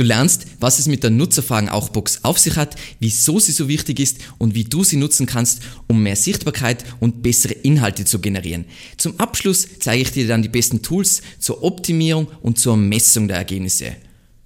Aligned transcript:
Du 0.00 0.06
lernst, 0.06 0.46
was 0.60 0.78
es 0.78 0.86
mit 0.86 1.02
der 1.02 1.10
Nutzerfragen-Auch-Box 1.10 2.20
auf 2.22 2.38
sich 2.38 2.56
hat, 2.56 2.74
wieso 3.00 3.38
sie 3.38 3.52
so 3.52 3.68
wichtig 3.68 4.00
ist 4.00 4.16
und 4.38 4.54
wie 4.54 4.64
du 4.64 4.82
sie 4.82 4.96
nutzen 4.96 5.26
kannst, 5.26 5.60
um 5.88 6.02
mehr 6.02 6.16
Sichtbarkeit 6.16 6.86
und 7.00 7.22
bessere 7.22 7.52
Inhalte 7.52 8.06
zu 8.06 8.18
generieren. 8.18 8.64
Zum 8.96 9.20
Abschluss 9.20 9.68
zeige 9.78 10.00
ich 10.00 10.10
dir 10.10 10.26
dann 10.26 10.40
die 10.40 10.48
besten 10.48 10.80
Tools 10.80 11.20
zur 11.38 11.62
Optimierung 11.62 12.28
und 12.40 12.58
zur 12.58 12.78
Messung 12.78 13.28
der 13.28 13.36
Ergebnisse. 13.36 13.94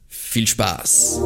Viel 0.09 0.48
Spaß! 0.48 1.20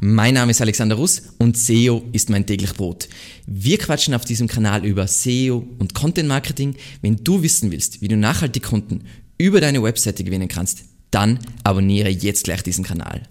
Mein 0.00 0.34
Name 0.34 0.50
ist 0.50 0.60
Alexander 0.60 0.96
Russ 0.96 1.22
und 1.38 1.56
SEO 1.56 2.02
ist 2.10 2.28
mein 2.28 2.44
täglich 2.44 2.72
Brot. 2.72 3.08
Wir 3.46 3.78
quatschen 3.78 4.14
auf 4.14 4.24
diesem 4.24 4.48
Kanal 4.48 4.84
über 4.84 5.06
SEO 5.06 5.64
und 5.78 5.94
Content 5.94 6.28
Marketing. 6.28 6.74
Wenn 7.02 7.22
du 7.22 7.42
wissen 7.42 7.70
willst, 7.70 8.00
wie 8.00 8.08
du 8.08 8.16
nachhaltig 8.16 8.64
Kunden 8.64 9.04
über 9.38 9.60
deine 9.60 9.82
Webseite 9.82 10.24
gewinnen 10.24 10.48
kannst, 10.48 10.84
dann 11.10 11.38
abonniere 11.64 12.08
jetzt 12.10 12.44
gleich 12.44 12.62
diesen 12.62 12.84
Kanal. 12.84 13.22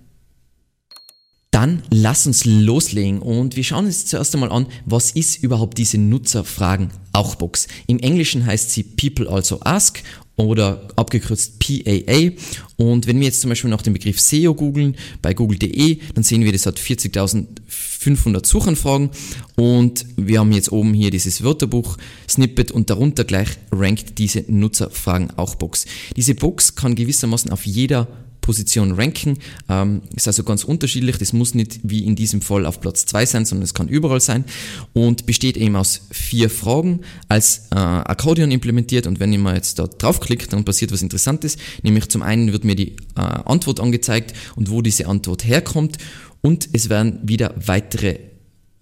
Dann 1.52 1.82
lass 1.90 2.28
uns 2.28 2.46
loslegen 2.46 3.20
und 3.20 3.56
wir 3.56 3.64
schauen 3.64 3.86
uns 3.86 4.06
zuerst 4.06 4.34
einmal 4.36 4.52
an, 4.52 4.68
was 4.86 5.12
ist 5.12 5.42
überhaupt 5.44 5.78
diese 5.78 5.98
Nutzerfragen 5.98 6.92
auch 7.14 7.36
Box. 7.36 7.68
Im 7.88 8.00
Englischen 8.00 8.46
heißt 8.46 8.72
sie 8.72 8.84
People 8.84 9.30
Also 9.30 9.62
Ask 9.62 10.04
oder 10.38 10.88
abgekürzt 10.96 11.60
PAA. 11.60 12.32
Und 12.78 13.08
wenn 13.08 13.20
wir 13.20 13.26
jetzt 13.26 13.42
zum 13.42 13.50
Beispiel 13.50 13.70
nach 13.70 13.82
dem 13.82 13.94
Begriff 13.94 14.20
SEO 14.20 14.54
googeln 14.54 14.96
bei 15.22 15.34
google.de, 15.34 15.98
dann 16.14 16.24
sehen 16.24 16.44
wir, 16.44 16.52
das 16.52 16.66
hat 16.66 16.80
40.500 16.80 18.46
Suchanfragen 18.46 19.10
und 19.56 20.06
wir 20.16 20.40
haben 20.40 20.52
jetzt 20.52 20.72
oben 20.72 20.94
hier 20.94 21.10
dieses 21.10 21.44
Wörterbuch 21.44 21.98
Snippet 22.30 22.72
und 22.72 22.90
darunter 22.90 23.24
gleich 23.24 23.50
rankt 23.72 24.20
diese 24.20 24.46
Nutzerfragen 24.48 25.32
auch 25.38 25.56
Box. 25.56 25.86
Diese 26.16 26.36
Box 26.36 26.76
kann 26.76 26.94
gewissermaßen 26.96 27.52
auf 27.52 27.66
jeder 27.66 28.08
Position 28.48 28.94
ranken. 28.94 29.40
Ähm, 29.68 30.02
ist 30.16 30.26
also 30.26 30.44
ganz 30.44 30.64
unterschiedlich. 30.64 31.18
Das 31.18 31.34
muss 31.34 31.54
nicht 31.54 31.82
wie 31.84 32.06
in 32.06 32.16
diesem 32.16 32.40
Fall 32.40 32.66
auf 32.66 32.80
Platz 32.80 33.06
2 33.06 33.26
sein, 33.26 33.46
sondern 33.46 33.66
es 33.66 33.74
kann 33.74 33.90
überall 33.90 34.22
sein 34.22 34.46
und 34.94 35.26
besteht 35.26 35.58
eben 35.58 35.76
aus 35.76 36.08
vier 36.12 36.50
Fragen 36.50 37.02
als 37.28 37.68
äh, 37.72 37.76
Akkordeon 37.76 38.50
implementiert 38.50 39.06
und 39.06 39.20
wenn 39.20 39.34
ich 39.34 39.40
mal 39.40 39.56
jetzt 39.56 39.80
da 39.80 39.88
draufklicke, 39.88 40.48
dann 40.48 40.64
passiert 40.64 40.94
was 40.94 41.02
Interessantes, 41.02 41.58
nämlich 41.84 42.08
zum 42.08 42.22
einen 42.22 42.54
wird 42.54 42.64
mir 42.64 42.76
die 42.76 42.96
äh, 43.18 43.20
Antwort 43.20 43.82
angezeigt 43.82 44.34
und 44.56 44.72
wo 44.72 44.82
diese 44.82 45.08
Antwort 45.08 45.44
herkommt 45.44 45.98
und 46.40 46.70
es 46.72 46.88
werden 46.90 47.20
wieder 47.24 47.54
weitere 47.58 48.37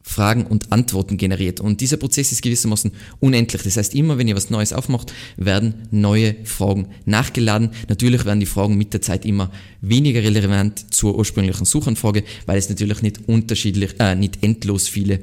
Fragen 0.07 0.45
und 0.45 0.71
Antworten 0.71 1.17
generiert. 1.17 1.59
Und 1.59 1.81
dieser 1.81 1.97
Prozess 1.97 2.31
ist 2.31 2.43
gewissermaßen 2.43 2.91
unendlich. 3.19 3.63
Das 3.63 3.75
heißt, 3.75 3.95
immer 3.95 4.19
wenn 4.19 4.27
ihr 4.27 4.35
was 4.35 4.51
Neues 4.51 4.71
aufmacht, 4.71 5.11
werden 5.35 5.87
neue 5.89 6.35
Fragen 6.45 6.89
nachgeladen. 7.05 7.71
Natürlich 7.89 8.23
werden 8.23 8.39
die 8.39 8.45
Fragen 8.45 8.77
mit 8.77 8.93
der 8.93 9.01
Zeit 9.01 9.25
immer 9.25 9.51
weniger 9.81 10.21
relevant 10.21 10.93
zur 10.93 11.17
ursprünglichen 11.17 11.65
Suchanfrage, 11.65 12.23
weil 12.45 12.59
es 12.59 12.69
natürlich 12.69 13.01
nicht 13.01 13.27
unterschiedlich, 13.27 13.95
äh, 13.99 14.15
nicht 14.15 14.43
endlos 14.43 14.87
viele 14.87 15.21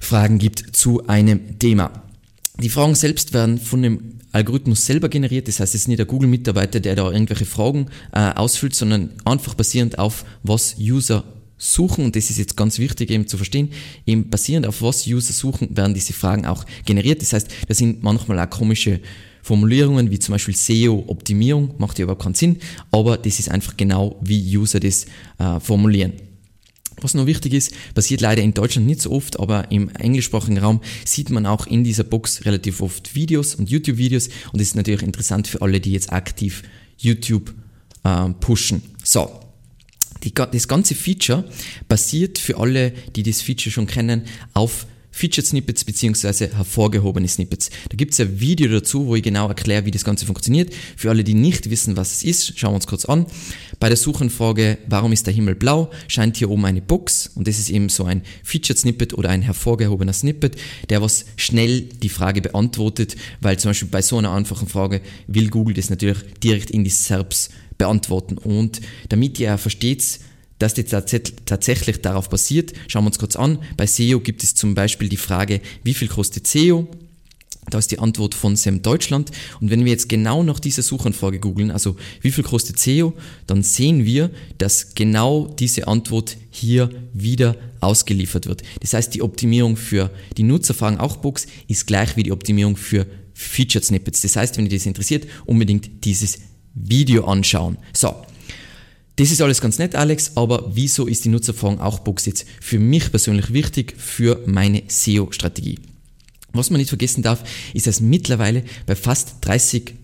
Fragen 0.00 0.38
gibt 0.38 0.74
zu 0.74 1.06
einem 1.06 1.58
Thema. 1.58 2.02
Die 2.60 2.70
Fragen 2.70 2.94
selbst 2.94 3.34
werden 3.34 3.58
von 3.58 3.82
dem 3.82 4.18
Algorithmus 4.32 4.86
selber 4.86 5.10
generiert. 5.10 5.48
Das 5.48 5.60
heißt, 5.60 5.74
es 5.74 5.82
ist 5.82 5.88
nicht 5.88 5.98
der 5.98 6.06
Google-Mitarbeiter, 6.06 6.80
der 6.80 6.96
da 6.96 7.10
irgendwelche 7.10 7.44
Fragen 7.44 7.88
äh, 8.12 8.32
ausfüllt, 8.32 8.74
sondern 8.74 9.10
einfach 9.26 9.54
basierend 9.54 9.98
auf, 9.98 10.24
was 10.42 10.76
User 10.80 11.24
suchen, 11.62 12.04
und 12.04 12.16
das 12.16 12.28
ist 12.28 12.38
jetzt 12.38 12.56
ganz 12.56 12.78
wichtig 12.78 13.10
eben 13.10 13.28
zu 13.28 13.36
verstehen, 13.36 13.70
eben 14.04 14.28
basierend 14.28 14.66
auf 14.66 14.82
was 14.82 15.06
User 15.06 15.32
suchen, 15.32 15.76
werden 15.76 15.94
diese 15.94 16.12
Fragen 16.12 16.44
auch 16.44 16.66
generiert. 16.84 17.22
Das 17.22 17.32
heißt, 17.32 17.48
da 17.68 17.74
sind 17.74 18.02
manchmal 18.02 18.40
auch 18.40 18.50
komische 18.50 19.00
Formulierungen, 19.42 20.10
wie 20.10 20.18
zum 20.18 20.32
Beispiel 20.32 20.56
SEO-Optimierung, 20.56 21.74
macht 21.78 21.98
ja 21.98 22.04
überhaupt 22.04 22.22
keinen 22.22 22.34
Sinn, 22.34 22.58
aber 22.90 23.16
das 23.16 23.38
ist 23.38 23.48
einfach 23.48 23.76
genau, 23.76 24.16
wie 24.20 24.56
User 24.56 24.80
das 24.80 25.06
äh, 25.38 25.60
formulieren. 25.60 26.12
Was 27.00 27.14
noch 27.14 27.26
wichtig 27.26 27.54
ist, 27.54 27.72
passiert 27.94 28.20
leider 28.20 28.42
in 28.42 28.54
Deutschland 28.54 28.86
nicht 28.86 29.00
so 29.00 29.10
oft, 29.10 29.40
aber 29.40 29.70
im 29.72 29.88
englischsprachigen 29.88 30.58
Raum 30.58 30.80
sieht 31.04 31.30
man 31.30 31.46
auch 31.46 31.66
in 31.66 31.82
dieser 31.84 32.04
Box 32.04 32.44
relativ 32.44 32.80
oft 32.80 33.14
Videos 33.14 33.54
und 33.54 33.70
YouTube-Videos 33.70 34.28
und 34.52 34.60
das 34.60 34.68
ist 34.68 34.76
natürlich 34.76 35.02
interessant 35.02 35.48
für 35.48 35.62
alle, 35.62 35.80
die 35.80 35.92
jetzt 35.92 36.12
aktiv 36.12 36.62
YouTube 36.98 37.52
äh, 38.04 38.28
pushen. 38.40 38.82
So, 39.02 39.41
die, 40.24 40.32
das 40.34 40.68
ganze 40.68 40.94
Feature 40.94 41.44
basiert 41.88 42.38
für 42.38 42.58
alle, 42.58 42.92
die 43.16 43.22
das 43.22 43.40
Feature 43.40 43.72
schon 43.72 43.86
kennen, 43.86 44.22
auf 44.54 44.86
Featured 45.12 45.46
Snippets 45.46 45.84
beziehungsweise 45.84 46.48
hervorgehobene 46.56 47.28
Snippets. 47.28 47.70
Da 47.90 47.96
gibt 47.96 48.14
es 48.14 48.20
ein 48.20 48.40
Video 48.40 48.68
dazu, 48.72 49.06
wo 49.06 49.14
ich 49.14 49.22
genau 49.22 49.46
erkläre, 49.46 49.84
wie 49.84 49.90
das 49.90 50.04
Ganze 50.04 50.24
funktioniert. 50.24 50.72
Für 50.96 51.10
alle, 51.10 51.22
die 51.22 51.34
nicht 51.34 51.68
wissen, 51.70 51.96
was 51.96 52.12
es 52.12 52.24
ist, 52.24 52.58
schauen 52.58 52.72
wir 52.72 52.76
uns 52.76 52.86
kurz 52.86 53.04
an. 53.04 53.26
Bei 53.78 53.88
der 53.88 53.98
Suchanfrage, 53.98 54.78
warum 54.88 55.12
ist 55.12 55.26
der 55.26 55.34
Himmel 55.34 55.54
blau, 55.54 55.90
scheint 56.08 56.38
hier 56.38 56.50
oben 56.50 56.64
eine 56.64 56.80
Box 56.80 57.30
und 57.34 57.46
das 57.46 57.58
ist 57.58 57.68
eben 57.68 57.90
so 57.90 58.04
ein 58.04 58.22
Featured 58.42 58.78
Snippet 58.78 59.12
oder 59.12 59.28
ein 59.28 59.42
hervorgehobener 59.42 60.14
Snippet, 60.14 60.56
der 60.88 61.02
was 61.02 61.26
schnell 61.36 61.82
die 61.82 62.08
Frage 62.08 62.40
beantwortet, 62.40 63.16
weil 63.42 63.58
zum 63.58 63.70
Beispiel 63.70 63.88
bei 63.88 64.02
so 64.02 64.16
einer 64.16 64.32
einfachen 64.32 64.66
Frage 64.66 65.02
will 65.26 65.50
Google 65.50 65.74
das 65.74 65.90
natürlich 65.90 66.22
direkt 66.42 66.70
in 66.70 66.84
die 66.84 66.90
SERPs 66.90 67.50
beantworten. 67.82 68.38
Und 68.38 68.80
damit 69.08 69.40
ihr 69.40 69.58
versteht, 69.58 70.20
dass 70.60 70.74
das 70.74 71.04
tatsächlich 71.44 72.00
darauf 72.00 72.28
basiert, 72.28 72.72
schauen 72.86 73.02
wir 73.02 73.08
uns 73.08 73.18
kurz 73.18 73.34
an. 73.34 73.58
Bei 73.76 73.86
SEO 73.86 74.20
gibt 74.20 74.44
es 74.44 74.54
zum 74.54 74.76
Beispiel 74.76 75.08
die 75.08 75.16
Frage, 75.16 75.60
wie 75.82 75.94
viel 75.94 76.06
kostet 76.06 76.46
SEO? 76.46 76.86
Da 77.70 77.78
ist 77.78 77.90
die 77.90 77.98
Antwort 77.98 78.36
von 78.36 78.54
SEM 78.54 78.82
Deutschland. 78.82 79.32
Und 79.60 79.70
wenn 79.70 79.84
wir 79.84 79.90
jetzt 79.90 80.08
genau 80.08 80.44
nach 80.44 80.60
dieser 80.60 80.82
Suchanfrage 80.82 81.40
googeln, 81.40 81.72
also 81.72 81.96
wie 82.20 82.30
viel 82.30 82.44
kostet 82.44 82.78
SEO, 82.78 83.14
dann 83.48 83.64
sehen 83.64 84.04
wir, 84.04 84.30
dass 84.58 84.94
genau 84.94 85.48
diese 85.48 85.88
Antwort 85.88 86.36
hier 86.50 86.90
wieder 87.12 87.56
ausgeliefert 87.80 88.46
wird. 88.46 88.62
Das 88.80 88.92
heißt, 88.92 89.12
die 89.14 89.22
Optimierung 89.22 89.76
für 89.76 90.10
die 90.36 90.44
Nutzerfragen 90.44 91.00
auch 91.00 91.16
Box 91.16 91.46
ist 91.66 91.88
gleich 91.88 92.16
wie 92.16 92.22
die 92.22 92.32
Optimierung 92.32 92.76
für 92.76 93.06
Featured 93.34 93.84
Snippets. 93.84 94.20
Das 94.20 94.36
heißt, 94.36 94.56
wenn 94.56 94.66
ihr 94.66 94.76
das 94.76 94.86
interessiert, 94.86 95.26
unbedingt 95.46 96.04
dieses 96.04 96.38
Video 96.74 97.24
anschauen. 97.24 97.78
So. 97.92 98.14
Das 99.16 99.30
ist 99.30 99.42
alles 99.42 99.60
ganz 99.60 99.78
nett, 99.78 99.94
Alex, 99.94 100.32
aber 100.36 100.70
wieso 100.74 101.06
ist 101.06 101.24
die 101.24 101.28
Nutzerfragen 101.28 101.80
auch 101.80 101.98
Box 101.98 102.24
jetzt 102.24 102.46
für 102.60 102.78
mich 102.78 103.10
persönlich 103.10 103.52
wichtig 103.52 103.94
für 103.98 104.40
meine 104.46 104.84
SEO-Strategie? 104.88 105.78
Was 106.54 106.70
man 106.70 106.78
nicht 106.78 106.88
vergessen 106.88 107.22
darf, 107.22 107.44
ist, 107.74 107.86
dass 107.86 108.00
mittlerweile 108.00 108.64
bei 108.86 108.96
fast 108.96 109.44
30% 109.44 109.94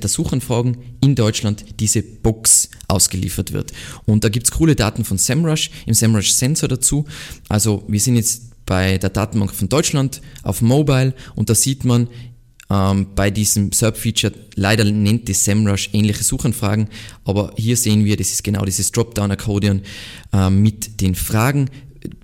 der 0.00 0.08
Suchanfragen 0.08 0.78
in 1.02 1.14
Deutschland 1.14 1.64
diese 1.78 2.02
Box 2.02 2.70
ausgeliefert 2.88 3.52
wird. 3.52 3.72
Und 4.06 4.24
da 4.24 4.28
gibt's 4.28 4.50
coole 4.50 4.76
Daten 4.76 5.04
von 5.04 5.18
SEMrush, 5.18 5.70
im 5.86 5.94
SEMrush 5.94 6.32
Sensor 6.32 6.68
dazu. 6.68 7.04
Also 7.48 7.84
wir 7.86 8.00
sind 8.00 8.16
jetzt 8.16 8.64
bei 8.66 8.98
der 8.98 9.10
Datenbank 9.10 9.54
von 9.54 9.68
Deutschland 9.68 10.22
auf 10.42 10.62
Mobile 10.62 11.14
und 11.34 11.50
da 11.50 11.54
sieht 11.54 11.84
man 11.84 12.08
ähm, 12.74 13.06
bei 13.14 13.30
diesem 13.30 13.70
SERP-Feature 13.72 14.32
leider 14.56 14.84
nennt 14.84 15.28
die 15.28 15.34
SEMrush 15.34 15.90
ähnliche 15.92 16.24
Suchanfragen, 16.24 16.88
aber 17.24 17.52
hier 17.56 17.76
sehen 17.76 18.04
wir, 18.04 18.16
das 18.16 18.32
ist 18.32 18.42
genau 18.42 18.64
dieses 18.64 18.90
Dropdown-Akkordeon 18.90 19.82
äh, 20.32 20.50
mit 20.50 21.00
den 21.00 21.14
Fragen. 21.14 21.70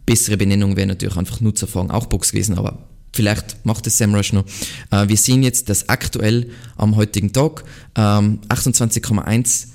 Bessere 0.06 0.36
Benennung 0.36 0.76
wäre 0.76 0.88
natürlich 0.88 1.16
einfach 1.16 1.40
Nutzerfragen 1.40 1.90
auch 1.90 2.06
Box 2.06 2.32
gewesen, 2.32 2.58
aber 2.58 2.78
vielleicht 3.12 3.64
macht 3.64 3.86
es 3.86 3.98
SEMrush 3.98 4.32
noch. 4.32 4.44
Äh, 4.90 5.08
wir 5.08 5.16
sehen 5.16 5.42
jetzt, 5.42 5.68
dass 5.68 5.88
aktuell 5.88 6.50
am 6.76 6.96
heutigen 6.96 7.32
Tag 7.32 7.64
ähm, 7.96 8.40
28,1 8.48 9.66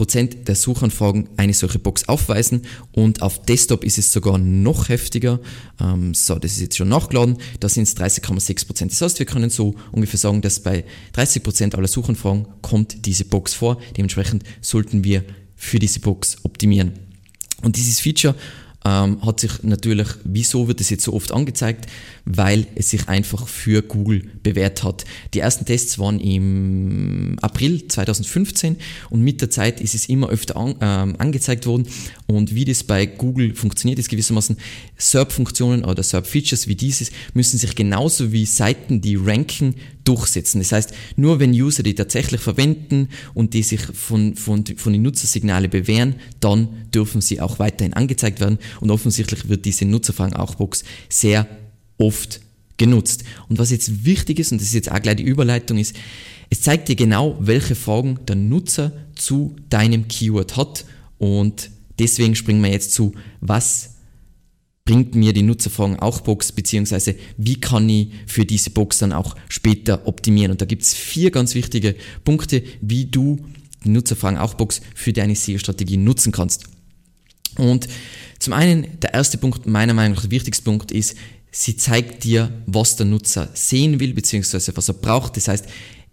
Prozent 0.00 0.48
der 0.48 0.54
Suchanfragen 0.54 1.28
eine 1.36 1.52
solche 1.52 1.78
Box 1.78 2.08
aufweisen 2.08 2.62
und 2.92 3.20
auf 3.20 3.42
Desktop 3.42 3.84
ist 3.84 3.98
es 3.98 4.10
sogar 4.10 4.38
noch 4.38 4.88
heftiger. 4.88 5.40
Ähm, 5.78 6.14
so, 6.14 6.36
das 6.36 6.52
ist 6.52 6.60
jetzt 6.62 6.78
schon 6.78 6.88
nachgeladen, 6.88 7.36
da 7.60 7.68
sind 7.68 7.82
es 7.82 7.98
30,6 7.98 8.66
Prozent. 8.66 8.92
Das 8.92 9.02
heißt, 9.02 9.18
wir 9.18 9.26
können 9.26 9.50
so 9.50 9.74
ungefähr 9.92 10.16
sagen, 10.16 10.40
dass 10.40 10.60
bei 10.60 10.84
30 11.12 11.42
Prozent 11.42 11.74
aller 11.74 11.86
Suchanfragen 11.86 12.46
kommt 12.62 13.04
diese 13.04 13.26
Box 13.26 13.52
vor. 13.52 13.78
Dementsprechend 13.94 14.42
sollten 14.62 15.04
wir 15.04 15.22
für 15.54 15.78
diese 15.78 16.00
Box 16.00 16.38
optimieren. 16.44 16.92
Und 17.60 17.76
dieses 17.76 18.00
Feature 18.00 18.34
ähm, 18.84 19.24
hat 19.24 19.40
sich 19.40 19.62
natürlich, 19.62 20.08
wieso 20.24 20.66
wird 20.68 20.80
es 20.80 20.88
jetzt 20.90 21.04
so 21.04 21.12
oft 21.12 21.32
angezeigt? 21.32 21.86
Weil 22.24 22.66
es 22.74 22.90
sich 22.90 23.08
einfach 23.08 23.46
für 23.46 23.82
Google 23.82 24.22
bewährt 24.42 24.82
hat. 24.82 25.04
Die 25.34 25.40
ersten 25.40 25.66
Tests 25.66 25.98
waren 25.98 26.18
im 26.20 27.36
April 27.42 27.86
2015 27.86 28.76
und 29.10 29.22
mit 29.22 29.40
der 29.42 29.50
Zeit 29.50 29.80
ist 29.80 29.94
es 29.94 30.08
immer 30.08 30.30
öfter 30.30 30.56
an, 30.56 30.76
ähm, 30.80 31.16
angezeigt 31.18 31.66
worden. 31.66 31.86
Und 32.26 32.54
wie 32.54 32.64
das 32.64 32.84
bei 32.84 33.04
Google 33.06 33.54
funktioniert, 33.54 33.98
ist 33.98 34.08
gewissermaßen 34.08 34.56
SERP-Funktionen 34.96 35.84
oder 35.84 36.02
SERP-Features 36.02 36.66
wie 36.66 36.76
dieses 36.76 37.10
müssen 37.34 37.58
sich 37.58 37.74
genauso 37.74 38.32
wie 38.32 38.46
Seiten, 38.46 39.00
die 39.00 39.16
ranken, 39.16 39.74
durchsetzen. 40.10 40.58
Das 40.58 40.72
heißt, 40.72 40.92
nur 41.14 41.38
wenn 41.38 41.52
User 41.52 41.84
die 41.84 41.94
tatsächlich 41.94 42.40
verwenden 42.40 43.08
und 43.32 43.54
die 43.54 43.62
sich 43.62 43.80
von, 43.80 44.34
von, 44.34 44.64
von 44.76 44.92
den 44.92 45.02
Nutzersignalen 45.02 45.70
bewähren, 45.70 46.16
dann 46.40 46.68
dürfen 46.92 47.20
sie 47.20 47.40
auch 47.40 47.60
weiterhin 47.60 47.94
angezeigt 47.94 48.40
werden 48.40 48.58
und 48.80 48.90
offensichtlich 48.90 49.48
wird 49.48 49.64
diese 49.64 49.84
Nutzerfragen-Auch-Box 49.84 50.82
sehr 51.08 51.46
oft 51.96 52.40
genutzt. 52.76 53.22
Und 53.48 53.58
was 53.58 53.70
jetzt 53.70 54.04
wichtig 54.04 54.40
ist, 54.40 54.50
und 54.50 54.60
das 54.60 54.68
ist 54.68 54.74
jetzt 54.74 54.90
auch 54.90 55.00
gleich 55.00 55.16
die 55.16 55.22
Überleitung, 55.22 55.78
ist, 55.78 55.94
es 56.48 56.60
zeigt 56.60 56.88
dir 56.88 56.96
genau, 56.96 57.36
welche 57.38 57.76
Fragen 57.76 58.18
der 58.26 58.34
Nutzer 58.34 58.92
zu 59.14 59.54
deinem 59.68 60.08
Keyword 60.08 60.56
hat 60.56 60.84
und 61.18 61.70
deswegen 62.00 62.34
springen 62.34 62.62
wir 62.64 62.72
jetzt 62.72 62.92
zu, 62.92 63.12
was 63.40 63.90
bringt 64.90 65.14
mir 65.14 65.32
die 65.32 65.42
Nutzerfragen 65.42 66.00
auch 66.00 66.20
Box, 66.20 66.50
beziehungsweise 66.50 67.14
wie 67.36 67.60
kann 67.60 67.88
ich 67.88 68.08
für 68.26 68.44
diese 68.44 68.70
Box 68.70 68.98
dann 68.98 69.12
auch 69.12 69.36
später 69.48 70.08
optimieren. 70.08 70.50
Und 70.50 70.60
da 70.60 70.64
gibt 70.64 70.82
es 70.82 70.94
vier 70.94 71.30
ganz 71.30 71.54
wichtige 71.54 71.94
Punkte, 72.24 72.64
wie 72.80 73.04
du 73.04 73.38
die 73.84 73.90
Nutzerfragen 73.90 74.36
auch 74.36 74.54
Box 74.54 74.80
für 74.96 75.12
deine 75.12 75.36
SEO-Strategie 75.36 75.96
nutzen 75.96 76.32
kannst. 76.32 76.64
Und 77.56 77.86
zum 78.40 78.52
einen, 78.52 78.98
der 79.00 79.14
erste 79.14 79.38
Punkt, 79.38 79.64
meiner 79.64 79.94
Meinung 79.94 80.16
nach 80.16 80.22
der 80.22 80.32
wichtigste 80.32 80.64
Punkt 80.64 80.90
ist, 80.90 81.16
sie 81.52 81.76
zeigt 81.76 82.24
dir, 82.24 82.50
was 82.66 82.96
der 82.96 83.06
Nutzer 83.06 83.48
sehen 83.54 84.00
will, 84.00 84.12
beziehungsweise 84.12 84.76
was 84.76 84.88
er 84.88 84.94
braucht. 84.94 85.36
Das 85.36 85.46
heißt, 85.46 85.66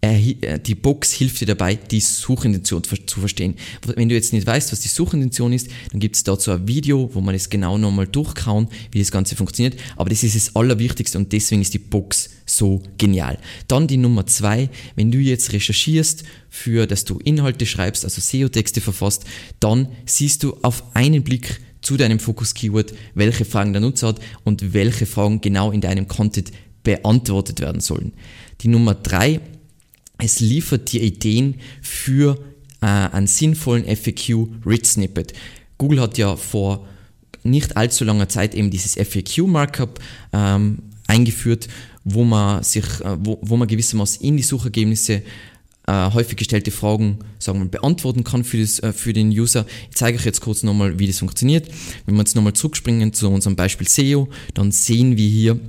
die 0.03 0.75
Box 0.75 1.11
hilft 1.11 1.41
dir 1.41 1.47
dabei, 1.47 1.75
die 1.75 1.99
Suchintention 1.99 2.83
zu 2.83 3.19
verstehen. 3.19 3.55
Wenn 3.83 4.07
du 4.07 4.15
jetzt 4.15 4.31
nicht 4.31 4.45
weißt, 4.45 4.71
was 4.71 4.79
die 4.79 4.87
Suchintention 4.87 5.53
ist, 5.53 5.69
dann 5.91 5.99
gibt 5.99 6.15
es 6.15 6.23
dazu 6.23 6.51
ein 6.51 6.67
Video, 6.67 7.09
wo 7.13 7.19
man 7.19 7.33
es 7.33 7.49
genau 7.49 7.79
nochmal 7.79 8.05
durchkauen, 8.07 8.67
wie 8.91 8.99
das 8.99 9.09
Ganze 9.09 9.35
funktioniert. 9.35 9.79
Aber 9.95 10.11
das 10.11 10.21
ist 10.21 10.35
das 10.35 10.55
Allerwichtigste 10.55 11.17
und 11.17 11.33
deswegen 11.33 11.63
ist 11.63 11.73
die 11.73 11.79
Box 11.79 12.29
so 12.45 12.83
genial. 12.99 13.39
Dann 13.67 13.87
die 13.87 13.97
Nummer 13.97 14.27
zwei, 14.27 14.69
wenn 14.95 15.11
du 15.11 15.17
jetzt 15.17 15.51
recherchierst, 15.51 16.23
für 16.47 16.85
dass 16.85 17.03
du 17.03 17.17
Inhalte 17.17 17.65
schreibst, 17.65 18.03
also 18.05 18.21
SEO-Texte 18.21 18.81
verfasst, 18.81 19.25
dann 19.59 19.87
siehst 20.05 20.43
du 20.43 20.57
auf 20.61 20.95
einen 20.95 21.23
Blick 21.23 21.59
zu 21.81 21.97
deinem 21.97 22.19
Fokus-Keyword, 22.19 22.93
welche 23.15 23.45
Fragen 23.45 23.73
der 23.73 23.81
Nutzer 23.81 24.09
hat 24.09 24.19
und 24.43 24.73
welche 24.73 25.07
Fragen 25.07 25.41
genau 25.41 25.71
in 25.71 25.81
deinem 25.81 26.07
Content 26.07 26.51
beantwortet 26.83 27.59
werden 27.59 27.81
sollen. 27.81 28.13
Die 28.61 28.67
Nummer 28.67 28.93
drei 28.93 29.41
es 30.17 30.39
liefert 30.39 30.91
dir 30.91 31.01
Ideen 31.01 31.55
für 31.81 32.39
äh, 32.81 32.85
einen 32.85 33.27
sinnvollen 33.27 33.83
FAQ 33.83 34.47
Rich 34.65 34.85
Snippet. 34.85 35.33
Google 35.77 36.01
hat 36.01 36.17
ja 36.17 36.35
vor 36.35 36.87
nicht 37.43 37.77
allzu 37.77 38.03
langer 38.03 38.29
Zeit 38.29 38.55
eben 38.55 38.71
dieses 38.71 38.95
FAQ 38.95 39.47
Markup 39.47 39.99
ähm, 40.33 40.79
eingeführt, 41.07 41.67
wo 42.03 42.23
man 42.23 42.63
sich, 42.63 42.85
äh, 43.01 43.17
wo, 43.19 43.39
wo 43.41 43.57
man 43.57 43.67
gewissermaßen 43.67 44.21
in 44.21 44.37
die 44.37 44.43
Suchergebnisse 44.43 45.23
äh, 45.87 46.11
häufig 46.11 46.37
gestellte 46.37 46.71
Fragen 46.71 47.19
sagen 47.39 47.59
wir, 47.59 47.67
beantworten 47.69 48.23
kann 48.23 48.43
für, 48.43 48.57
das, 48.57 48.79
äh, 48.79 48.91
für 48.91 49.13
den 49.13 49.29
User. 49.29 49.65
Ich 49.89 49.95
zeige 49.95 50.17
euch 50.17 50.25
jetzt 50.25 50.41
kurz 50.41 50.63
nochmal, 50.63 50.99
wie 50.99 51.07
das 51.07 51.19
funktioniert. 51.19 51.69
Wenn 52.05 52.15
wir 52.15 52.19
jetzt 52.19 52.35
nochmal 52.35 52.53
zurückspringen 52.53 53.13
zu 53.13 53.29
unserem 53.29 53.55
Beispiel 53.55 53.87
SEO, 53.87 54.27
dann 54.53 54.71
sehen 54.71 55.15
wir 55.15 55.29
hier, 55.29 55.59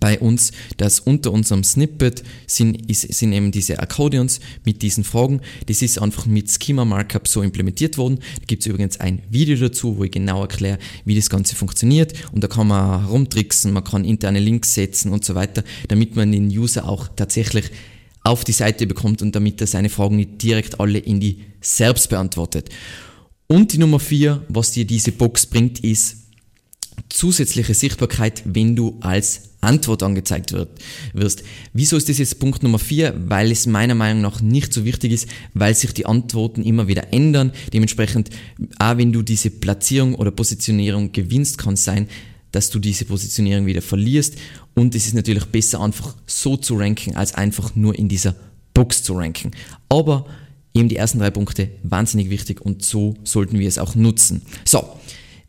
bei 0.00 0.18
uns, 0.18 0.52
dass 0.76 1.00
unter 1.00 1.32
unserem 1.32 1.64
Snippet 1.64 2.22
sind, 2.46 2.90
ist, 2.90 3.02
sind 3.12 3.32
eben 3.32 3.52
diese 3.52 3.78
Accordions 3.78 4.40
mit 4.64 4.82
diesen 4.82 5.04
Fragen. 5.04 5.40
Das 5.66 5.82
ist 5.82 6.00
einfach 6.00 6.26
mit 6.26 6.50
Schema 6.50 6.84
Markup 6.84 7.28
so 7.28 7.42
implementiert 7.42 7.98
worden. 7.98 8.18
Da 8.40 8.44
gibt 8.46 8.62
es 8.62 8.66
übrigens 8.66 9.00
ein 9.00 9.22
Video 9.30 9.56
dazu, 9.56 9.98
wo 9.98 10.04
ich 10.04 10.10
genau 10.10 10.42
erkläre, 10.42 10.78
wie 11.04 11.14
das 11.14 11.30
Ganze 11.30 11.54
funktioniert. 11.54 12.14
Und 12.32 12.42
da 12.42 12.48
kann 12.48 12.68
man 12.68 13.02
herumtricksen, 13.02 13.72
man 13.72 13.84
kann 13.84 14.04
interne 14.04 14.40
Links 14.40 14.74
setzen 14.74 15.12
und 15.12 15.24
so 15.24 15.34
weiter, 15.34 15.62
damit 15.88 16.16
man 16.16 16.32
den 16.32 16.46
User 16.46 16.88
auch 16.88 17.08
tatsächlich 17.14 17.70
auf 18.24 18.44
die 18.44 18.52
Seite 18.52 18.86
bekommt 18.86 19.20
und 19.20 19.34
damit 19.34 19.60
er 19.60 19.66
seine 19.66 19.88
Fragen 19.88 20.16
nicht 20.16 20.42
direkt 20.42 20.80
alle 20.80 20.98
in 20.98 21.20
die 21.20 21.38
selbst 21.60 22.08
beantwortet. 22.08 22.68
Und 23.48 23.72
die 23.72 23.78
Nummer 23.78 23.98
vier, 23.98 24.44
was 24.48 24.70
dir 24.70 24.86
diese 24.86 25.12
Box 25.12 25.44
bringt, 25.44 25.80
ist 25.80 26.21
zusätzliche 27.08 27.74
Sichtbarkeit, 27.74 28.42
wenn 28.44 28.76
du 28.76 28.98
als 29.00 29.50
Antwort 29.60 30.02
angezeigt 30.02 30.52
wird, 30.52 30.68
wirst. 31.12 31.44
Wieso 31.72 31.96
ist 31.96 32.08
das 32.08 32.18
jetzt 32.18 32.40
Punkt 32.40 32.62
Nummer 32.62 32.80
vier? 32.80 33.14
Weil 33.26 33.52
es 33.52 33.66
meiner 33.66 33.94
Meinung 33.94 34.22
nach 34.22 34.40
nicht 34.40 34.72
so 34.72 34.84
wichtig 34.84 35.12
ist, 35.12 35.28
weil 35.54 35.74
sich 35.74 35.94
die 35.94 36.06
Antworten 36.06 36.62
immer 36.62 36.88
wieder 36.88 37.12
ändern. 37.12 37.52
Dementsprechend, 37.72 38.30
auch 38.78 38.96
wenn 38.96 39.12
du 39.12 39.22
diese 39.22 39.50
Platzierung 39.50 40.16
oder 40.16 40.32
Positionierung 40.32 41.12
gewinnst, 41.12 41.58
kann 41.58 41.74
es 41.74 41.84
sein, 41.84 42.08
dass 42.50 42.70
du 42.70 42.80
diese 42.80 43.04
Positionierung 43.04 43.66
wieder 43.66 43.82
verlierst. 43.82 44.34
Und 44.74 44.94
es 44.94 45.06
ist 45.06 45.14
natürlich 45.14 45.44
besser, 45.46 45.80
einfach 45.80 46.16
so 46.26 46.56
zu 46.56 46.76
ranken, 46.76 47.14
als 47.14 47.34
einfach 47.34 47.74
nur 47.76 47.96
in 47.96 48.08
dieser 48.08 48.34
Box 48.74 49.02
zu 49.04 49.14
ranken. 49.14 49.52
Aber 49.88 50.26
eben 50.74 50.88
die 50.88 50.96
ersten 50.96 51.18
drei 51.18 51.30
Punkte 51.30 51.70
wahnsinnig 51.82 52.30
wichtig 52.30 52.60
und 52.60 52.84
so 52.84 53.14
sollten 53.24 53.58
wir 53.58 53.68
es 53.68 53.78
auch 53.78 53.94
nutzen. 53.94 54.42
So, 54.64 54.84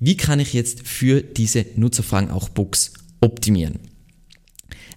wie 0.06 0.18
kann 0.18 0.42
ich 0.42 0.52
jetzt 0.52 0.86
für 0.86 1.22
diese 1.22 1.66
Nutzerfragen 1.78 2.30
auch 2.30 2.50
Box 2.50 2.92
optimieren? 3.22 3.80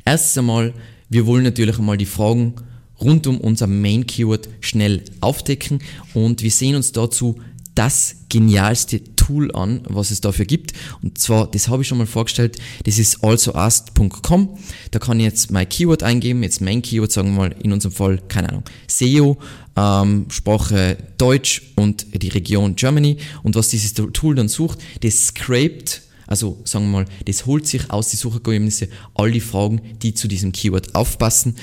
Erstens 0.04 0.36
einmal, 0.36 0.74
wir 1.08 1.26
wollen 1.26 1.44
natürlich 1.44 1.78
einmal 1.78 1.96
die 1.96 2.06
Fragen 2.06 2.54
rund 3.00 3.28
um 3.28 3.40
unser 3.40 3.68
Main 3.68 4.06
Keyword 4.08 4.48
schnell 4.60 5.04
aufdecken 5.20 5.78
und 6.12 6.42
wir 6.42 6.50
sehen 6.50 6.74
uns 6.74 6.90
dazu 6.90 7.36
das 7.76 8.16
genialste 8.28 9.02
Tool 9.14 9.54
an, 9.54 9.82
was 9.88 10.10
es 10.10 10.20
dafür 10.20 10.44
gibt. 10.44 10.72
Und 11.02 11.18
zwar, 11.18 11.48
das 11.50 11.68
habe 11.68 11.82
ich 11.82 11.88
schon 11.88 11.98
mal 11.98 12.06
vorgestellt, 12.06 12.58
das 12.84 12.98
ist 12.98 13.22
alsoasked.com. 13.22 14.58
Da 14.90 14.98
kann 14.98 15.20
ich 15.20 15.24
jetzt 15.24 15.50
mein 15.52 15.68
Keyword 15.68 16.02
eingeben, 16.02 16.42
jetzt 16.42 16.60
Main 16.60 16.82
Keyword, 16.82 17.12
sagen 17.12 17.30
wir 17.32 17.36
mal 17.36 17.54
in 17.62 17.72
unserem 17.72 17.92
Fall, 17.92 18.20
keine 18.28 18.48
Ahnung, 18.48 18.64
SEO, 18.88 19.38
ähm, 19.76 20.26
Sprache 20.30 20.96
Deutsch 21.18 21.74
und 21.76 22.06
die 22.14 22.28
Region 22.28 22.74
Germany. 22.74 23.18
Und 23.42 23.54
was 23.54 23.68
dieses 23.68 23.94
Tool 23.94 24.34
dann 24.34 24.48
sucht, 24.48 24.78
das 25.02 25.28
scraped 25.28 26.02
also 26.28 26.60
sagen 26.64 26.86
wir 26.86 26.98
mal, 26.98 27.04
das 27.24 27.46
holt 27.46 27.68
sich 27.68 27.88
aus 27.90 28.08
die 28.08 28.16
Suchergebnisse 28.16 28.88
all 29.14 29.30
die 29.30 29.40
Fragen, 29.40 29.80
die 30.02 30.12
zu 30.12 30.26
diesem 30.26 30.50
Keyword 30.50 30.96
aufpassen, 30.96 31.54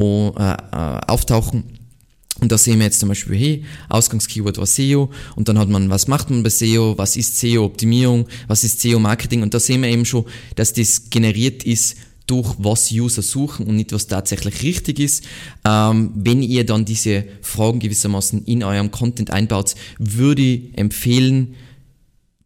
äh, 0.00 0.04
äh, 0.04 0.56
auftauchen. 0.72 1.64
Und 2.40 2.52
da 2.52 2.58
sehen 2.58 2.78
wir 2.78 2.86
jetzt 2.86 3.00
zum 3.00 3.08
Beispiel, 3.08 3.36
hey, 3.36 3.64
Ausgangskeyword 3.88 4.58
war 4.58 4.66
SEO 4.66 5.10
und 5.36 5.48
dann 5.48 5.58
hat 5.58 5.68
man, 5.68 5.88
was 5.88 6.06
macht 6.06 6.28
man 6.28 6.42
bei 6.42 6.50
SEO, 6.50 6.98
was 6.98 7.16
ist 7.16 7.38
SEO-Optimierung, 7.38 8.26
was 8.46 8.62
ist 8.62 8.80
SEO-Marketing 8.80 9.42
und 9.42 9.54
da 9.54 9.60
sehen 9.60 9.82
wir 9.82 9.88
eben 9.88 10.04
schon, 10.04 10.26
dass 10.54 10.72
das 10.72 11.08
generiert 11.08 11.64
ist 11.64 11.96
durch 12.26 12.54
was 12.58 12.90
User 12.90 13.22
suchen 13.22 13.66
und 13.66 13.76
nicht 13.76 13.92
was 13.92 14.08
tatsächlich 14.08 14.62
richtig 14.62 14.98
ist. 14.98 15.24
Ähm, 15.64 16.12
wenn 16.14 16.42
ihr 16.42 16.66
dann 16.66 16.84
diese 16.84 17.24
Fragen 17.40 17.78
gewissermaßen 17.78 18.44
in 18.44 18.64
eurem 18.64 18.90
Content 18.90 19.30
einbaut, 19.30 19.74
würde 19.98 20.42
ich 20.42 20.76
empfehlen, 20.76 21.54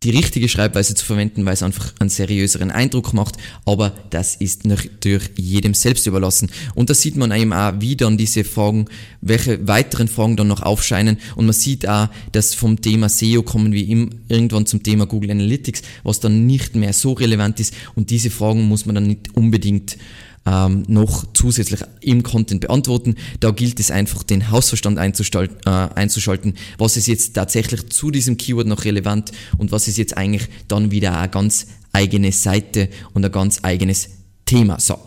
die 0.02 0.11
richtige 0.11 0.49
Schreibweise 0.49 0.94
zu 0.94 1.05
verwenden, 1.05 1.44
weil 1.44 1.52
es 1.52 1.62
einfach 1.62 1.93
einen 1.99 2.08
seriöseren 2.08 2.70
Eindruck 2.70 3.12
macht, 3.12 3.35
aber 3.67 3.93
das 4.08 4.35
ist 4.35 4.64
natürlich 4.64 5.32
jedem 5.37 5.75
selbst 5.75 6.06
überlassen. 6.06 6.50
Und 6.75 6.88
da 6.88 6.94
sieht 6.94 7.17
man 7.17 7.31
eben 7.32 7.52
auch, 7.52 7.75
wie 7.81 7.97
dann 7.97 8.17
diese 8.17 8.44
Fragen, 8.44 8.87
welche 9.20 9.69
weiteren 9.69 10.08
Fragen 10.08 10.38
dann 10.38 10.49
noch 10.49 10.62
aufscheinen. 10.62 11.19
Und 11.37 11.44
man 11.44 11.52
sieht 11.52 11.87
auch, 11.87 12.08
dass 12.32 12.55
vom 12.55 12.80
Thema 12.80 13.11
SEO 13.11 13.42
kommen 13.42 13.75
wir 13.75 14.09
irgendwann 14.28 14.64
zum 14.64 14.83
Thema 14.83 15.04
Google 15.04 15.33
Analytics, 15.33 15.83
was 16.02 16.19
dann 16.19 16.47
nicht 16.47 16.76
mehr 16.76 16.95
so 16.95 17.12
relevant 17.12 17.61
ist. 17.61 17.75
Und 17.95 18.09
diese 18.09 18.30
Fragen 18.30 18.62
muss 18.62 18.87
man 18.87 18.95
dann 18.95 19.07
nicht 19.07 19.37
unbedingt 19.37 19.99
ähm, 20.47 20.85
noch 20.88 21.26
zusätzlich 21.35 21.80
im 22.00 22.23
Content 22.23 22.62
beantworten. 22.62 23.16
Da 23.40 23.50
gilt 23.50 23.78
es 23.80 23.90
einfach, 23.90 24.23
den 24.23 24.50
Hausverstand 24.50 24.99
äh, 24.99 25.70
einzuschalten. 25.70 26.54
Was 26.78 26.97
ist 26.97 27.06
jetzt 27.06 27.35
tatsächlich 27.35 27.88
zu 27.90 28.11
diesem 28.11 28.37
Keyword 28.37 28.66
noch 28.66 28.85
relevant 28.85 29.32
und 29.59 29.73
was 29.73 29.88
ist 29.88 29.99
jetzt 29.99 30.16
eigentlich 30.16 30.49
dann 30.68 30.90
wieder 30.90 31.18
eine 31.18 31.28
ganz 31.28 31.66
eigene 31.92 32.32
Seite 32.32 32.88
und 33.12 33.25
ein 33.25 33.32
ganz 33.32 33.61
eigenes 33.62 34.11
Thema. 34.47 34.80
So. 34.80 34.99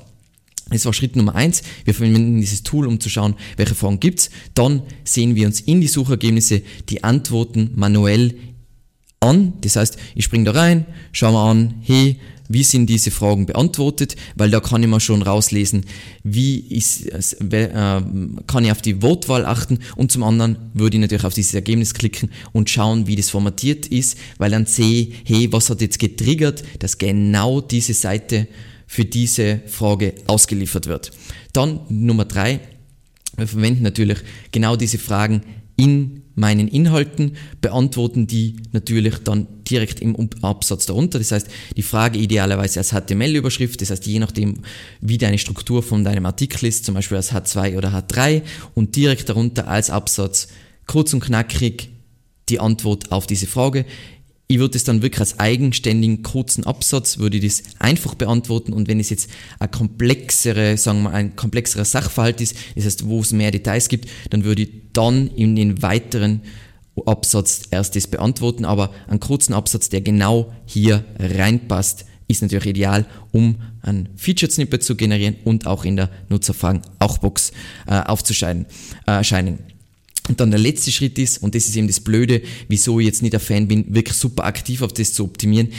Das 0.69 0.85
war 0.85 0.93
Schritt 0.93 1.15
Nummer 1.15 1.35
eins. 1.35 1.61
Wir 1.83 1.93
verwenden 1.93 2.39
dieses 2.39 2.63
Tool, 2.63 2.87
um 2.87 2.99
zu 2.99 3.09
schauen, 3.09 3.35
welche 3.57 3.75
Fragen 3.75 3.99
gibt's. 3.99 4.29
Dann 4.53 4.81
sehen 5.03 5.35
wir 5.35 5.45
uns 5.45 5.61
in 5.61 5.81
die 5.81 5.87
Suchergebnisse 5.87 6.61
die 6.89 7.03
Antworten 7.03 7.71
manuell 7.75 8.35
an. 9.19 9.53
Das 9.61 9.75
heißt, 9.75 9.97
ich 10.15 10.25
springe 10.25 10.45
da 10.45 10.51
rein, 10.51 10.85
schaue 11.11 11.33
mal 11.33 11.51
an, 11.51 11.75
hey, 11.81 12.19
wie 12.50 12.63
sind 12.63 12.88
diese 12.88 13.12
Fragen 13.12 13.45
beantwortet, 13.45 14.15
weil 14.35 14.51
da 14.51 14.59
kann 14.59 14.83
ich 14.83 14.89
mal 14.89 15.00
schon 15.00 15.21
rauslesen, 15.21 15.85
wie 16.23 16.59
ist, 16.59 17.05
äh, 17.05 18.01
kann 18.47 18.65
ich 18.65 18.71
auf 18.71 18.81
die 18.81 19.01
Wortwahl 19.01 19.45
achten? 19.45 19.79
Und 19.95 20.12
zum 20.12 20.23
anderen 20.23 20.57
würde 20.73 20.97
ich 20.97 21.01
natürlich 21.01 21.25
auf 21.25 21.33
dieses 21.33 21.53
Ergebnis 21.53 21.93
klicken 21.93 22.29
und 22.51 22.69
schauen, 22.69 23.07
wie 23.07 23.15
das 23.15 23.29
formatiert 23.29 23.88
ist, 23.88 24.17
weil 24.38 24.51
dann 24.51 24.65
sehe 24.65 25.03
ich, 25.03 25.13
hey, 25.25 25.51
was 25.51 25.69
hat 25.69 25.81
jetzt 25.81 26.00
getriggert, 26.00 26.63
dass 26.79 26.97
genau 26.97 27.62
diese 27.62 27.93
Seite 27.93 28.47
für 28.88 29.05
diese 29.05 29.62
Frage 29.67 30.13
ausgeliefert 30.27 30.88
wird. 30.88 31.12
Dann 31.53 31.79
Nummer 31.89 32.25
drei, 32.25 32.59
wir 33.38 33.47
verwenden 33.47 33.83
natürlich 33.83 34.19
genau 34.51 34.75
diese 34.75 34.97
Fragen 34.97 35.41
in 35.75 36.23
meinen 36.35 36.67
Inhalten, 36.67 37.35
beantworten 37.61 38.27
die 38.27 38.55
natürlich 38.71 39.19
dann 39.19 39.47
direkt 39.69 39.99
im 39.99 40.15
Absatz 40.41 40.85
darunter. 40.85 41.19
Das 41.19 41.31
heißt, 41.31 41.47
die 41.75 41.83
Frage 41.83 42.19
idealerweise 42.19 42.79
als 42.79 42.91
HTML-Überschrift, 42.91 43.81
das 43.81 43.91
heißt, 43.91 44.05
je 44.05 44.19
nachdem, 44.19 44.59
wie 45.01 45.17
deine 45.17 45.37
Struktur 45.37 45.83
von 45.83 46.03
deinem 46.03 46.25
Artikel 46.25 46.65
ist, 46.65 46.85
zum 46.85 46.95
Beispiel 46.95 47.17
als 47.17 47.33
H2 47.33 47.77
oder 47.77 47.89
H3 47.93 48.41
und 48.73 48.95
direkt 48.95 49.29
darunter 49.29 49.67
als 49.67 49.89
Absatz 49.89 50.47
kurz 50.87 51.13
und 51.13 51.21
knackig 51.21 51.89
die 52.49 52.59
Antwort 52.59 53.11
auf 53.11 53.25
diese 53.27 53.47
Frage. 53.47 53.85
Ich 54.53 54.60
würde 54.60 54.77
es 54.77 54.83
dann 54.83 55.01
wirklich 55.01 55.19
als 55.19 55.39
eigenständigen 55.39 56.22
kurzen 56.22 56.63
Absatz, 56.63 57.17
würde 57.17 57.38
ich 57.38 57.43
das 57.43 57.63
einfach 57.79 58.13
beantworten 58.13 58.72
und 58.72 58.88
wenn 58.88 59.00
es 59.00 59.10
jetzt 59.10 59.27
ein 59.57 59.72
komplexere, 59.72 60.77
sagen 60.77 61.01
wir 61.03 61.12
ein 61.12 61.36
komplexerer 61.36 61.86
Sachverhalt 61.86 62.39
ist, 62.39 62.55
das 62.75 62.86
heißt, 62.86 63.07
wo 63.07 63.22
es 63.22 63.31
mehr 63.31 63.50
Details 63.50 63.89
gibt, 63.89 64.07
dann 64.29 64.43
würde 64.43 64.62
ich 64.62 64.69
dann 64.93 65.27
in 65.27 65.55
den 65.55 65.81
weiteren 65.81 66.41
Absatz 67.03 67.63
erst 67.72 67.95
das 67.95 68.05
beantworten, 68.05 68.63
aber 68.63 68.93
einen 69.07 69.19
kurzen 69.19 69.53
Absatz, 69.53 69.89
der 69.89 70.01
genau 70.01 70.53
hier 70.67 71.03
reinpasst, 71.17 72.05
ist 72.27 72.43
natürlich 72.43 72.67
ideal, 72.67 73.05
um 73.31 73.55
ein 73.81 74.10
Feature-Snippet 74.15 74.83
zu 74.83 74.95
generieren 74.95 75.36
und 75.45 75.65
auch 75.65 75.83
in 75.83 75.95
der 75.95 76.12
Nutzerfragen-Auch-Box 76.29 77.53
äh, 77.88 78.01
aufzuscheinen. 78.01 78.67
Äh. 79.07 79.24
Und 80.30 80.39
dann 80.39 80.51
der 80.51 80.60
letzte 80.60 80.92
Schritt 80.92 81.20
ist, 81.20 81.44
und 81.44 81.53
das 81.53 81.68
ist 81.68 81.75
eben 81.75 81.88
das 81.88 82.00
Blöde, 82.00 82.42
wieso 82.70 83.00
ich 83.00 83.06
jetzt 83.06 83.22
nicht 83.22 83.34
ein 83.34 83.42
Fan 83.42 83.68
bin, 83.68 83.94
wirklich 83.94 84.18
super 84.18 84.46
aktiv 84.46 84.82
auf 84.82 84.94
das 84.94 85.13
zu 85.13 85.25
optimieren. 85.25 85.70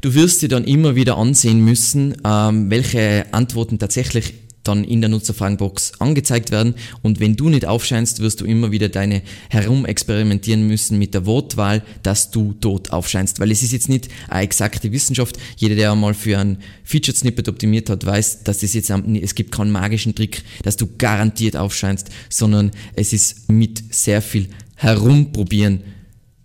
Du 0.00 0.14
wirst 0.14 0.42
dir 0.42 0.48
dann 0.48 0.64
immer 0.64 0.94
wieder 0.94 1.18
ansehen 1.18 1.64
müssen, 1.64 2.16
ähm, 2.24 2.70
welche 2.70 3.26
Antworten 3.32 3.78
tatsächlich 3.78 4.34
dann 4.62 4.84
in 4.84 5.00
der 5.00 5.10
Nutzerfragenbox 5.10 6.00
angezeigt 6.00 6.50
werden. 6.50 6.74
Und 7.02 7.20
wenn 7.20 7.36
du 7.36 7.48
nicht 7.48 7.66
aufscheinst, 7.66 8.20
wirst 8.20 8.40
du 8.40 8.44
immer 8.44 8.72
wieder 8.72 8.88
deine 8.88 9.22
herumexperimentieren 9.48 10.66
müssen 10.66 10.98
mit 10.98 11.14
der 11.14 11.26
Wortwahl, 11.26 11.82
dass 12.02 12.30
du 12.30 12.54
dort 12.60 12.92
aufscheinst. 12.92 13.40
Weil 13.40 13.50
es 13.50 13.62
ist 13.62 13.72
jetzt 13.72 13.88
nicht 13.88 14.08
eine 14.28 14.42
exakte 14.42 14.92
Wissenschaft. 14.92 15.38
Jeder, 15.56 15.76
der 15.76 15.92
einmal 15.92 16.14
für 16.14 16.38
ein 16.38 16.58
Featured 16.84 17.16
Snippet 17.16 17.48
optimiert 17.48 17.88
hat, 17.88 18.04
weiß, 18.04 18.44
dass 18.44 18.62
es 18.62 18.74
jetzt, 18.74 18.90
es 18.90 19.34
gibt 19.34 19.52
keinen 19.52 19.70
magischen 19.70 20.14
Trick, 20.14 20.42
dass 20.62 20.76
du 20.76 20.88
garantiert 20.98 21.56
aufscheinst, 21.56 22.08
sondern 22.28 22.70
es 22.94 23.12
ist 23.12 23.50
mit 23.50 23.82
sehr 23.94 24.22
viel 24.22 24.48
Herumprobieren 24.76 25.82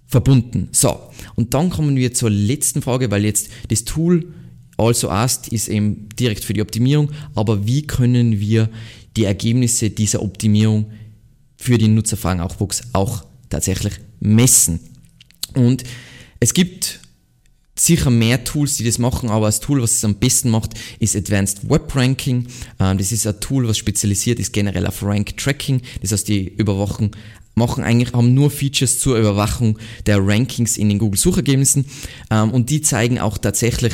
verbunden. 0.07 0.69
So. 0.71 0.99
Und 1.35 1.53
dann 1.53 1.69
kommen 1.69 1.95
wir 1.95 2.13
zur 2.13 2.29
letzten 2.29 2.81
Frage, 2.81 3.11
weil 3.11 3.25
jetzt 3.25 3.49
das 3.69 3.83
Tool 3.85 4.27
also 4.77 5.09
Asked 5.09 5.47
ist 5.49 5.67
eben 5.67 6.09
direkt 6.19 6.43
für 6.43 6.53
die 6.53 6.61
Optimierung, 6.61 7.11
aber 7.33 7.65
wie 7.65 7.83
können 7.83 8.39
wir 8.39 8.69
die 9.15 9.25
Ergebnisse 9.25 9.89
dieser 9.89 10.21
Optimierung 10.21 10.91
für 11.57 11.77
die 11.77 11.87
Nutzerfragen 11.87 12.41
auch 12.41 13.23
tatsächlich 13.49 13.93
messen? 14.19 14.79
Und 15.53 15.83
es 16.39 16.53
gibt 16.53 16.99
sicher 17.77 18.09
mehr 18.09 18.43
Tools, 18.43 18.77
die 18.77 18.85
das 18.85 18.99
machen, 18.99 19.29
aber 19.29 19.47
das 19.47 19.59
Tool, 19.59 19.81
was 19.81 19.91
es 19.91 20.05
am 20.05 20.15
besten 20.15 20.49
macht, 20.49 20.73
ist 20.99 21.15
Advanced 21.15 21.69
Web 21.69 21.93
Ranking. 21.95 22.47
Ähm, 22.79 22.97
das 22.97 23.11
ist 23.11 23.27
ein 23.27 23.39
Tool, 23.39 23.67
was 23.67 23.77
spezialisiert 23.77 24.39
ist 24.39 24.53
generell 24.53 24.87
auf 24.87 25.03
Rank 25.03 25.35
Tracking. 25.37 25.81
Das 26.01 26.11
heißt, 26.11 26.27
die 26.27 26.47
überwachen 26.47 27.11
machen 27.55 27.83
eigentlich, 27.83 28.13
haben 28.13 28.33
nur 28.33 28.51
Features 28.51 28.99
zur 28.99 29.17
Überwachung 29.17 29.79
der 30.05 30.25
Rankings 30.25 30.77
in 30.77 30.89
den 30.89 30.99
Google 30.99 31.19
Suchergebnissen 31.19 31.85
ähm, 32.29 32.51
und 32.51 32.69
die 32.69 32.81
zeigen 32.81 33.19
auch 33.19 33.37
tatsächlich 33.37 33.93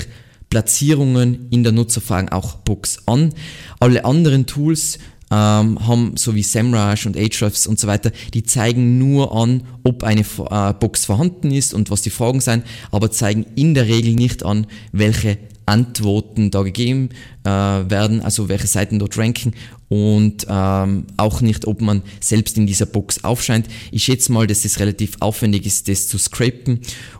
Platzierungen 0.51 1.47
in 1.49 1.63
der 1.63 1.71
Nutzerfragen 1.71 2.29
auch 2.29 2.57
Box 2.57 2.99
an. 3.07 3.33
Alle 3.79 4.05
anderen 4.05 4.45
Tools 4.45 4.99
ähm, 5.31 5.87
haben, 5.87 6.17
so 6.17 6.35
wie 6.35 6.43
SEMrush 6.43 7.05
und 7.05 7.17
Ahrefs 7.17 7.65
und 7.65 7.79
so 7.79 7.87
weiter, 7.87 8.11
die 8.33 8.43
zeigen 8.43 8.99
nur 8.99 9.35
an, 9.35 9.63
ob 9.83 10.03
eine 10.03 10.21
äh, 10.21 10.73
Box 10.73 11.05
vorhanden 11.05 11.51
ist 11.51 11.73
und 11.73 11.89
was 11.89 12.01
die 12.01 12.09
Fragen 12.09 12.41
sind, 12.41 12.65
aber 12.91 13.11
zeigen 13.11 13.45
in 13.55 13.73
der 13.73 13.87
Regel 13.87 14.13
nicht 14.13 14.43
an, 14.43 14.67
welche 14.91 15.37
Antworten 15.65 16.51
da 16.51 16.63
gegeben 16.63 17.09
äh, 17.45 17.49
werden, 17.49 18.21
also 18.21 18.49
welche 18.49 18.67
Seiten 18.67 18.99
dort 18.99 19.17
ranken 19.17 19.53
und 19.91 20.47
ähm, 20.47 21.03
auch 21.17 21.41
nicht, 21.41 21.67
ob 21.67 21.81
man 21.81 22.01
selbst 22.21 22.57
in 22.57 22.65
dieser 22.65 22.85
Box 22.85 23.25
aufscheint. 23.25 23.67
Ich 23.91 24.05
schätze 24.05 24.31
mal, 24.31 24.47
dass 24.47 24.63
es 24.63 24.79
relativ 24.79 25.17
aufwendig 25.19 25.65
ist, 25.65 25.89
das 25.89 26.07
zu 26.07 26.17
scrapen 26.17 26.79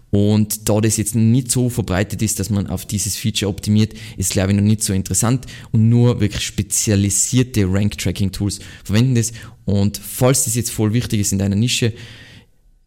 und 0.09 0.69
da 0.69 0.79
das 0.79 0.95
jetzt 0.95 1.13
nicht 1.13 1.51
so 1.51 1.69
verbreitet 1.69 2.21
ist, 2.21 2.39
dass 2.39 2.49
man 2.49 2.67
auf 2.67 2.85
dieses 2.85 3.17
Feature 3.17 3.49
optimiert, 3.49 3.93
ist 4.15 4.31
glaube 4.31 4.51
ich 4.51 4.55
noch 4.55 4.63
nicht 4.63 4.83
so 4.83 4.93
interessant 4.93 5.47
und 5.73 5.89
nur 5.89 6.21
wirklich 6.21 6.45
spezialisierte 6.45 7.65
Rank-Tracking-Tools 7.65 8.61
verwenden 8.85 9.15
das. 9.15 9.33
Und 9.65 9.97
falls 9.97 10.45
das 10.45 10.55
jetzt 10.55 10.71
voll 10.71 10.93
wichtig 10.93 11.19
ist 11.19 11.33
in 11.33 11.39
deiner 11.39 11.57
Nische, 11.57 11.91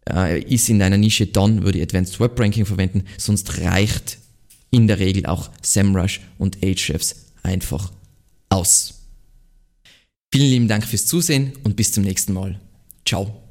äh, 0.09 0.41
ist 0.41 0.67
in 0.67 0.79
deiner 0.79 0.97
Nische, 0.97 1.27
dann 1.27 1.61
würde 1.61 1.77
ich 1.77 1.83
Advanced 1.83 2.19
Web 2.19 2.39
Ranking 2.39 2.65
verwenden, 2.65 3.03
sonst 3.19 3.59
reicht 3.59 4.17
in 4.71 4.87
der 4.87 4.97
Regel 4.97 5.27
auch 5.27 5.51
SEMrush 5.61 6.21
und 6.39 6.63
Ahrefs 6.63 7.27
einfach 7.43 7.91
aus. 8.49 9.04
Vielen 10.35 10.49
lieben 10.49 10.67
Dank 10.67 10.83
fürs 10.85 11.05
Zusehen 11.05 11.53
und 11.63 11.77
bis 11.77 11.93
zum 11.93 12.03
nächsten 12.03 12.33
Mal. 12.33 12.59
Ciao. 13.05 13.44